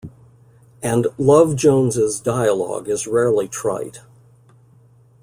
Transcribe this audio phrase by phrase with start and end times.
[0.81, 3.99] And "Love Jones"'s dialogue is rarely trite.